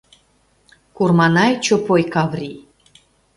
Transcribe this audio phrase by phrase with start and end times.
[0.95, 2.51] Курманай Чопой Каври...